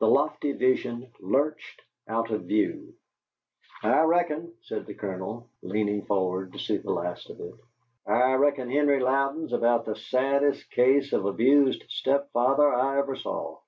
[0.00, 2.92] The lofty vision lurched out of view.
[3.82, 7.54] "I reckon," said the Colonel, leaning forward to see the last of it
[8.06, 13.60] "I reckon Henry Louden's about the saddest case of abused step father I ever saw."